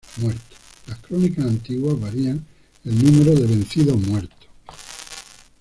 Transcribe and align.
Las 0.87 0.97
crónicas 0.97 1.45
antiguas 1.45 1.99
varían 1.99 2.43
el 2.85 3.05
número 3.05 3.35
de 3.39 3.45
vencidos 3.45 3.97
muertos. 4.01 4.49